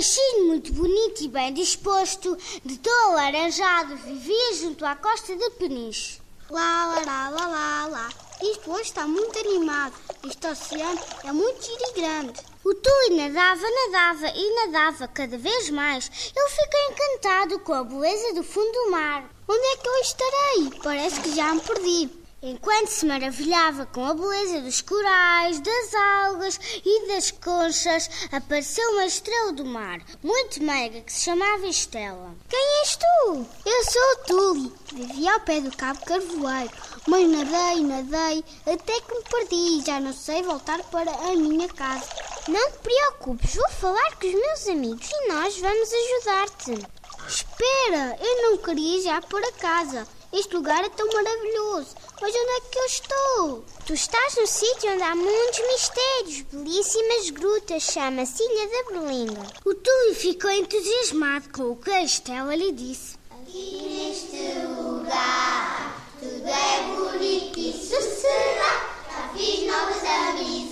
Um 0.00 0.02
peixinho 0.02 0.46
muito 0.46 0.72
bonito 0.72 1.22
e 1.22 1.28
bem 1.28 1.52
disposto, 1.52 2.34
de 2.64 2.78
todo 2.78 3.10
alaranjado, 3.10 3.98
vivia 3.98 4.54
junto 4.54 4.86
à 4.86 4.96
costa 4.96 5.36
de 5.36 5.50
Peniche. 5.50 6.22
Lá, 6.48 6.86
lá, 6.86 7.02
lá, 7.04 7.28
lá, 7.28 7.46
lá, 7.46 7.86
lá. 7.86 8.08
Isto 8.42 8.72
hoje 8.72 8.84
está 8.84 9.06
muito 9.06 9.38
animado. 9.38 9.92
Este 10.26 10.46
oceano 10.46 10.98
é 11.22 11.30
muito 11.32 11.62
giro 11.62 11.82
e 11.82 12.00
grande. 12.00 12.40
O 12.64 12.74
Tuli 12.74 13.14
nadava, 13.14 13.60
nadava 13.60 14.28
e 14.34 14.54
nadava 14.54 15.06
cada 15.06 15.36
vez 15.36 15.68
mais. 15.68 16.10
Ele 16.34 16.48
ficou 16.48 16.80
encantado 16.92 17.58
com 17.58 17.74
a 17.74 17.84
beleza 17.84 18.32
do 18.32 18.42
fundo 18.42 18.72
do 18.72 18.90
mar. 18.92 19.30
Onde 19.46 19.66
é 19.66 19.76
que 19.76 19.86
eu 19.86 20.00
estarei? 20.00 20.80
Parece 20.82 21.20
que 21.20 21.36
já 21.36 21.54
me 21.54 21.60
perdi. 21.60 22.19
Enquanto 22.42 22.88
se 22.88 23.04
maravilhava 23.04 23.84
com 23.84 24.02
a 24.02 24.14
beleza 24.14 24.62
dos 24.62 24.80
corais, 24.80 25.60
das 25.60 25.94
algas 25.94 26.58
e 26.82 27.06
das 27.08 27.30
conchas, 27.30 28.08
apareceu 28.32 28.92
uma 28.92 29.04
estrela 29.04 29.52
do 29.52 29.66
mar, 29.66 30.00
muito 30.22 30.62
meiga, 30.62 31.02
que 31.02 31.12
se 31.12 31.24
chamava 31.24 31.66
Estela. 31.66 32.34
Quem 32.48 32.80
és 32.80 32.96
tu? 32.96 33.46
Eu 33.66 33.84
sou 33.84 34.02
o 34.02 34.16
Tuli. 34.26 34.72
Vivia 34.90 35.34
ao 35.34 35.40
pé 35.40 35.60
do 35.60 35.76
Cabo 35.76 36.02
Carvoeiro, 36.06 36.72
mas 37.06 37.28
nadei, 37.28 37.82
nadei, 37.82 38.44
até 38.66 39.00
que 39.02 39.14
me 39.14 39.22
perdi 39.24 39.78
e 39.78 39.84
já 39.84 40.00
não 40.00 40.14
sei 40.14 40.42
voltar 40.42 40.82
para 40.84 41.10
a 41.10 41.36
minha 41.36 41.68
casa. 41.68 42.08
Não 42.48 42.70
te 42.72 42.78
preocupes, 42.78 43.54
vou 43.54 43.68
falar 43.68 44.16
com 44.16 44.26
os 44.26 44.32
meus 44.32 44.66
amigos 44.66 45.10
e 45.10 45.28
nós 45.28 45.58
vamos 45.58 45.90
ajudar-te. 45.92 46.88
Espera, 47.28 48.18
eu 48.18 48.42
não 48.42 48.56
queria 48.56 48.96
ir 48.96 49.02
já 49.02 49.20
para 49.20 49.52
casa. 49.52 50.08
Este 50.32 50.54
lugar 50.54 50.82
é 50.84 50.88
tão 50.88 51.06
maravilhoso. 51.12 51.96
Mas 52.20 52.34
onde 52.34 52.50
é 52.50 52.60
que 52.60 52.78
eu 52.78 52.84
estou? 52.84 53.64
Tu 53.86 53.94
estás 53.94 54.36
no 54.36 54.46
sítio 54.46 54.92
onde 54.92 55.02
há 55.02 55.14
muitos 55.16 55.58
mistérios, 55.58 56.42
belíssimas 56.52 57.30
grutas, 57.30 57.82
chama-se 57.82 58.42
Ilha 58.42 58.68
da 58.68 58.92
Berlinda. 58.92 59.46
O 59.64 59.74
Tuli 59.74 60.14
ficou 60.14 60.50
entusiasmado 60.50 61.48
com 61.50 61.70
o 61.70 61.76
que 61.76 61.90
a 61.90 62.02
Estela 62.02 62.54
lhe 62.54 62.72
disse. 62.72 63.16
Aqui 63.30 63.82
neste 63.82 64.66
lugar, 64.68 65.96
tudo 66.20 66.46
é 66.46 66.82
bonito 66.94 67.58
e 67.58 67.72
sossegado. 67.72 68.90
Já 69.10 69.28
fiz 69.34 69.66
novas 69.66 70.04
amizades, 70.04 70.69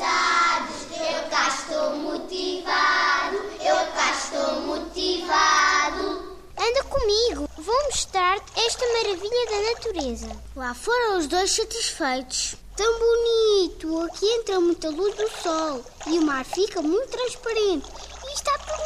natureza. 10.09 10.29
Lá 10.57 10.75
foram 10.75 11.19
os 11.19 11.27
dois 11.27 11.51
satisfeitos. 11.51 12.57
Tão 12.77 12.99
bonito! 12.99 14.01
Aqui 14.03 14.27
entra 14.27 14.61
muita 14.61 14.89
luz 14.91 15.15
do 15.17 15.29
sol 15.43 15.85
e 16.07 16.19
o 16.19 16.23
mar 16.23 16.45
fica 16.45 16.81
muito 16.81 17.09
transparente. 17.09 17.87
E 18.25 18.35
está 18.35 18.59
tudo 18.59 18.83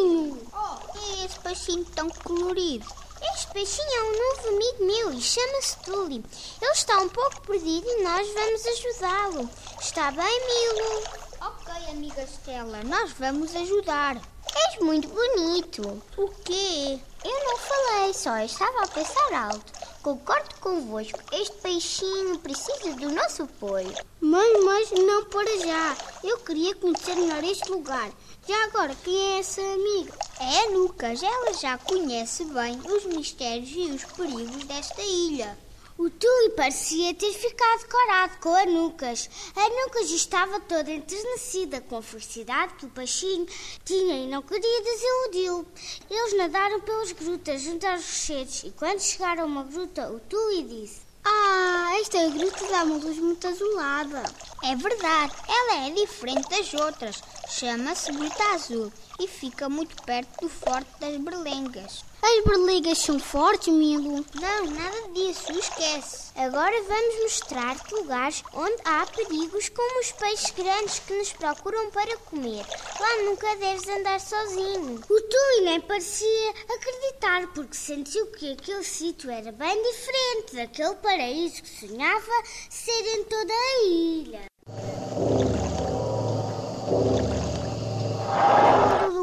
limpinho. 0.00 0.46
Oh, 0.52 0.98
é 0.98 1.24
esse 1.24 1.38
peixinho 1.40 1.84
tão 1.84 2.08
colorido. 2.08 2.86
Este 3.34 3.46
peixinho 3.48 3.90
é 3.90 4.02
um 4.02 4.18
novo 4.18 4.48
amigo 4.48 4.84
meu 4.84 5.12
e 5.12 5.20
chama-se 5.20 5.76
Tuli. 5.78 6.24
Ele 6.60 6.72
está 6.72 6.98
um 6.98 7.08
pouco 7.08 7.40
perdido 7.42 7.86
e 7.86 8.02
nós 8.02 8.26
vamos 8.32 8.66
ajudá-lo. 8.66 9.50
Está 9.80 10.10
bem, 10.10 10.40
Milo? 10.46 11.02
Ok, 11.40 11.90
amiga 11.90 12.22
Estela, 12.22 12.82
nós 12.84 13.12
vamos 13.18 13.54
ajudar. 13.54 14.16
És 14.56 14.78
muito 14.80 15.08
bonito. 15.08 16.02
O 16.16 16.28
quê? 16.44 16.98
Eu 17.24 17.44
não 17.44 17.58
falei, 17.58 18.14
só 18.14 18.36
estava 18.38 18.84
a 18.84 18.88
pensar 18.88 19.32
alto. 19.32 19.83
Concordo 20.04 20.54
convosco, 20.60 21.18
este 21.32 21.56
peixinho 21.62 22.38
precisa 22.40 22.92
do 22.92 23.10
nosso 23.10 23.44
apoio. 23.44 23.90
Mãe, 24.20 24.62
mas 24.62 24.90
não 24.90 25.24
para 25.24 25.58
já. 25.60 25.96
Eu 26.22 26.40
queria 26.40 26.74
conhecer 26.74 27.16
melhor 27.16 27.42
este 27.42 27.70
lugar. 27.70 28.12
Já 28.46 28.64
agora, 28.64 28.94
quem 29.02 29.16
é 29.16 29.38
essa 29.38 29.62
amiga? 29.62 30.12
É 30.38 30.66
a 30.66 30.76
Lucas. 30.76 31.22
Ela 31.22 31.54
já 31.54 31.78
conhece 31.78 32.44
bem 32.44 32.78
os 32.80 33.06
mistérios 33.06 33.70
e 33.74 33.92
os 33.92 34.04
perigos 34.04 34.64
desta 34.64 35.00
ilha. 35.00 35.56
O 35.96 36.10
Tuli 36.10 36.50
parecia 36.56 37.14
ter 37.14 37.32
ficado 37.32 37.88
corado 37.88 38.38
com 38.40 38.52
a 38.52 38.66
Nucas. 38.66 39.30
A 39.54 39.68
Nucas 39.68 40.10
estava 40.10 40.58
toda 40.58 40.90
enternecida 40.90 41.80
com 41.82 41.98
a 41.98 42.02
felicidade 42.02 42.74
que 42.74 42.86
o 42.86 42.88
peixinho 42.88 43.46
tinha 43.84 44.16
e 44.16 44.26
não 44.26 44.42
queria 44.42 44.82
desiludi-lo. 44.82 45.64
Eles 46.10 46.36
nadaram 46.36 46.80
pelas 46.80 47.12
grutas 47.12 47.62
junto 47.62 47.86
aos 47.86 48.04
rochedos 48.04 48.64
e 48.64 48.72
quando 48.72 48.98
chegaram 48.98 49.44
a 49.44 49.46
uma 49.46 49.62
gruta, 49.62 50.10
o 50.10 50.18
Tuli 50.18 50.64
disse 50.64 51.02
Ah, 51.24 51.92
esta 52.00 52.28
gruta 52.28 52.66
dá 52.66 52.82
uma 52.82 52.96
luz 52.96 53.16
muito 53.18 53.46
azulada. 53.46 54.24
É 54.64 54.74
verdade, 54.74 55.32
ela 55.46 55.86
é 55.86 55.90
diferente 55.90 56.48
das 56.48 56.74
outras. 56.74 57.22
Chama-se 57.48 58.10
Gruta 58.12 58.42
Azul 58.54 58.92
e 59.20 59.28
fica 59.28 59.68
muito 59.68 60.02
perto 60.02 60.40
do 60.40 60.48
Forte 60.48 60.90
das 60.98 61.16
Berlengas. 61.18 62.04
As 62.22 62.44
berligas 62.44 62.98
são 62.98 63.18
fortes, 63.20 63.68
Milo? 63.68 64.24
Não, 64.34 64.66
nada 64.70 65.08
disso, 65.12 65.52
esquece. 65.52 66.32
Agora 66.34 66.82
vamos 66.82 67.22
mostrar-te 67.22 67.94
lugares 67.94 68.42
onde 68.54 68.80
há 68.84 69.06
perigos, 69.06 69.68
como 69.68 70.00
os 70.00 70.12
peixes 70.12 70.50
grandes 70.52 70.98
que 71.00 71.14
nos 71.18 71.32
procuram 71.32 71.90
para 71.90 72.16
comer. 72.16 72.64
Lá 72.98 73.22
nunca 73.24 73.54
deves 73.56 73.86
andar 73.88 74.18
sozinho. 74.20 75.00
O 75.08 75.20
Tui 75.20 75.60
nem 75.64 75.80
parecia 75.82 76.50
acreditar, 76.74 77.46
porque 77.52 77.76
sentiu 77.76 78.26
que 78.28 78.52
aquele 78.52 78.84
sítio 78.84 79.30
era 79.30 79.52
bem 79.52 79.82
diferente 79.82 80.56
daquele 80.56 80.94
paraíso 80.96 81.62
que 81.62 81.86
sonhava 81.88 82.32
ser 82.70 83.16
em 83.16 83.24
toda 83.24 83.52
a 83.52 83.84
ilha. 83.84 85.53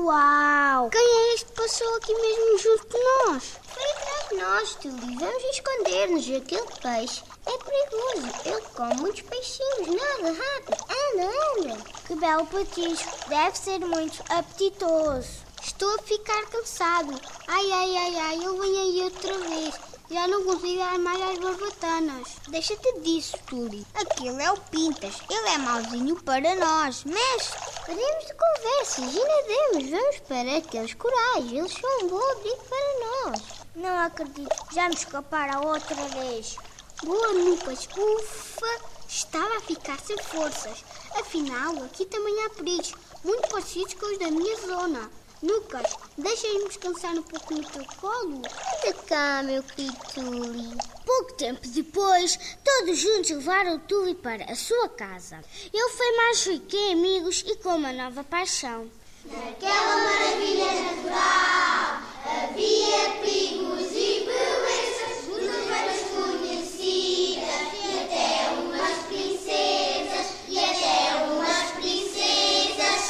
Uau! 0.03 0.89
Quem 0.89 1.01
é 1.01 1.33
este 1.33 1.45
que 1.45 1.53
passou 1.53 1.95
aqui 1.95 2.13
mesmo 2.13 2.57
junto 2.57 2.87
de 2.87 3.03
nós? 3.03 3.43
Foi 3.63 3.83
atrás 3.83 4.29
de 4.29 4.35
nós, 4.35 4.75
Tuli. 4.75 5.15
Vamos 5.15 5.43
esconder-nos. 5.43 6.29
Aquele 6.29 6.67
peixe 6.81 7.23
é 7.45 7.57
perigoso. 7.57 8.33
Ele 8.45 8.61
come 8.75 8.95
muitos 8.95 9.21
peixinhos. 9.21 9.87
Nada, 9.87 10.33
rápido. 10.33 10.85
Anda, 10.89 11.69
anda. 11.69 11.77
Que 12.07 12.15
belo 12.15 12.45
patisco. 12.47 13.29
Deve 13.29 13.57
ser 13.57 13.79
muito 13.79 14.23
apetitoso. 14.29 15.29
Estou 15.61 15.93
a 15.95 16.01
ficar 16.03 16.45
cansado. 16.47 17.13
Ai, 17.47 17.71
ai, 17.71 17.97
ai, 17.97 18.15
ai, 18.19 18.45
eu 18.45 18.59
venho 18.59 18.79
aí 18.79 19.03
outra 19.03 19.37
vez. 19.37 19.90
Já 20.11 20.27
não 20.27 20.43
consigo 20.43 20.77
dar 20.77 20.99
mais 20.99 21.21
às 21.21 21.39
barbatanas. 21.39 22.27
Deixa-te 22.49 22.99
disso, 22.99 23.37
Tuli. 23.47 23.87
Aquele 23.93 24.43
é 24.43 24.51
o 24.51 24.57
Pintas. 24.57 25.15
Ele 25.29 25.47
é 25.47 25.57
mauzinho 25.57 26.21
para 26.21 26.53
nós. 26.55 27.05
Mestre, 27.05 27.59
paremos 27.85 28.25
de 28.25 28.33
conversas 28.33 29.15
e 29.15 29.19
nademos. 29.23 29.89
Vamos 29.89 30.19
para 30.27 30.57
aqueles 30.57 30.93
corais. 30.95 31.45
Eles 31.49 31.71
são 31.71 31.99
um 32.01 32.09
bom 32.09 32.31
abrigo 32.31 32.61
para 32.67 33.29
nós. 33.29 33.41
Não 33.73 33.99
acredito. 33.99 34.53
Já 34.73 34.89
me 34.89 34.95
escaparam 34.95 35.65
outra 35.65 35.95
vez. 35.95 36.57
Boa, 37.03 37.31
Lucas. 37.31 37.87
Ufa! 37.95 38.81
Estava 39.07 39.57
a 39.57 39.61
ficar 39.61 39.97
sem 40.01 40.17
forças. 40.17 40.83
Afinal, 41.15 41.85
aqui 41.85 42.05
também 42.05 42.43
há 42.43 42.49
perigos. 42.49 42.93
Muito 43.23 43.47
parecidos 43.47 43.93
com 43.93 44.07
os 44.07 44.19
da 44.19 44.29
minha 44.29 44.57
zona. 44.59 45.09
Lucas, 45.43 45.97
deixa-me 46.17 46.67
descansar 46.67 47.13
um 47.13 47.23
pouco 47.23 47.55
no 47.55 47.63
teu 47.63 47.83
colo. 47.99 48.37
Anda 48.37 48.93
cá, 49.07 49.41
meu 49.43 49.63
querido 49.63 49.97
Tuli. 50.13 50.77
Pouco 51.03 51.33
tempo 51.33 51.67
depois, 51.67 52.37
todos 52.63 52.99
juntos 52.99 53.31
levaram 53.31 53.75
o 53.75 53.79
Tuli 53.79 54.13
para 54.13 54.45
a 54.45 54.55
sua 54.55 54.87
casa. 54.89 55.39
Ele 55.73 55.89
foi 55.89 56.15
mais 56.17 56.45
rico 56.45 56.75
em 56.75 56.93
amigos 56.93 57.43
e 57.47 57.55
com 57.55 57.75
uma 57.75 57.91
nova 57.91 58.23
paixão. 58.23 58.87
Naquela 59.25 59.97
maravilha 59.97 60.65
natural 60.65 61.50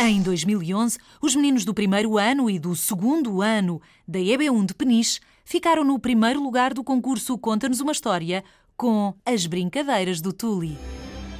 Em 0.03 0.19
2011, 0.19 0.98
os 1.21 1.36
meninos 1.36 1.63
do 1.63 1.75
primeiro 1.75 2.18
ano 2.18 2.50
e 2.50 2.57
do 2.57 2.75
segundo 2.75 3.39
ano 3.39 3.80
da 4.07 4.18
EB1 4.18 4.65
de 4.65 4.74
Peniche 4.74 5.19
ficaram 5.45 5.83
no 5.83 6.00
primeiro 6.00 6.42
lugar 6.42 6.74
do 6.74 6.83
concurso 6.83 7.38
Conta-nos 7.38 7.81
uma 7.81 7.92
História 7.92 8.44
com 8.75 9.13
As 9.24 9.45
Brincadeiras 9.45 10.19
do 10.19 10.33
Tuli. 10.33 10.75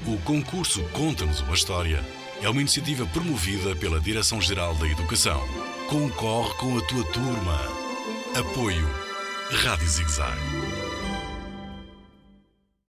O 0.06 0.16
concurso 0.24 0.84
Conta-nos 0.94 1.42
uma 1.42 1.56
História 1.56 2.06
é 2.40 2.48
uma 2.48 2.62
iniciativa 2.62 3.04
promovida 3.08 3.76
pela 3.76 4.00
Direção-Geral 4.00 4.76
da 4.76 4.88
Educação. 4.88 5.42
Concorre 5.90 6.54
com 6.60 6.78
a 6.78 6.82
tua 6.82 7.04
turma. 7.06 7.60
Apoio 8.36 8.88
Rádio 9.50 9.88
Zigzag. 9.88 10.61